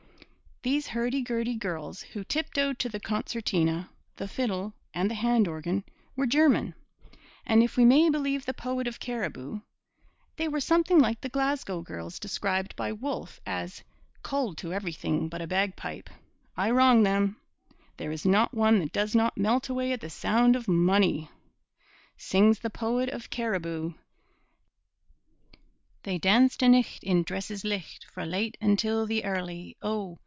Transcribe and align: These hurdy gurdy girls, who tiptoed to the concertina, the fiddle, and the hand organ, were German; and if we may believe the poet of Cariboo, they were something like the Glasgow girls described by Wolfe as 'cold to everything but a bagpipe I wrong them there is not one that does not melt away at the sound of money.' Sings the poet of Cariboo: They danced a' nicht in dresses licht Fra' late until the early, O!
These 0.63 0.89
hurdy 0.89 1.23
gurdy 1.23 1.55
girls, 1.55 2.03
who 2.03 2.23
tiptoed 2.23 2.77
to 2.77 2.87
the 2.87 2.99
concertina, 2.99 3.89
the 4.17 4.27
fiddle, 4.27 4.75
and 4.93 5.09
the 5.09 5.15
hand 5.15 5.47
organ, 5.47 5.83
were 6.15 6.27
German; 6.27 6.75
and 7.47 7.63
if 7.63 7.77
we 7.77 7.83
may 7.83 8.11
believe 8.11 8.45
the 8.45 8.53
poet 8.53 8.85
of 8.87 8.99
Cariboo, 8.99 9.61
they 10.35 10.47
were 10.47 10.59
something 10.59 10.99
like 10.99 11.19
the 11.21 11.29
Glasgow 11.29 11.81
girls 11.81 12.19
described 12.19 12.75
by 12.75 12.91
Wolfe 12.91 13.41
as 13.43 13.81
'cold 14.21 14.55
to 14.59 14.71
everything 14.71 15.29
but 15.29 15.41
a 15.41 15.47
bagpipe 15.47 16.11
I 16.55 16.69
wrong 16.69 17.01
them 17.01 17.41
there 17.97 18.11
is 18.11 18.23
not 18.23 18.53
one 18.53 18.77
that 18.81 18.91
does 18.93 19.15
not 19.15 19.39
melt 19.39 19.67
away 19.67 19.91
at 19.93 20.01
the 20.01 20.11
sound 20.11 20.55
of 20.55 20.67
money.' 20.67 21.27
Sings 22.17 22.59
the 22.59 22.69
poet 22.69 23.09
of 23.09 23.31
Cariboo: 23.31 23.95
They 26.03 26.19
danced 26.19 26.61
a' 26.61 26.69
nicht 26.69 27.03
in 27.03 27.23
dresses 27.23 27.63
licht 27.65 28.05
Fra' 28.13 28.27
late 28.27 28.57
until 28.61 29.07
the 29.07 29.25
early, 29.25 29.75
O! 29.81 30.19